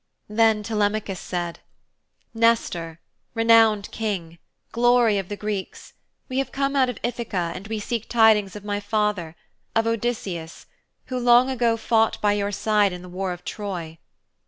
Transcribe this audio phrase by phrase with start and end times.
[0.29, 1.59] Then Telemachus said:
[2.33, 2.99] 'Nestor,
[3.35, 4.39] renowned King,
[4.71, 5.93] glory of the Greeks,
[6.27, 9.35] we have come out of Ithaka and we seek tidings of my father,
[9.75, 10.65] of Odysseus,
[11.05, 13.99] who, long ago, fought by your side in the war of Troy.